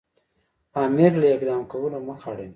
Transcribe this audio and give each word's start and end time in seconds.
امیر 0.83 1.11
له 1.21 1.27
اقدام 1.35 1.61
کولو 1.71 1.97
مخ 2.07 2.19
اړوي. 2.29 2.49